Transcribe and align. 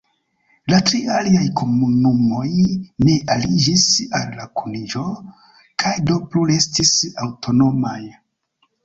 La 0.71 0.77
tri 0.85 0.99
aliaj 1.15 1.41
komunumoj 1.59 2.47
ne 3.09 3.17
aliĝis 3.33 3.83
al 4.21 4.31
la 4.39 4.47
kuniĝo 4.61 5.03
kaj 5.85 5.93
do 6.09 6.17
plu 6.33 6.47
restis 6.53 6.95
aŭtonomaj. 7.27 7.99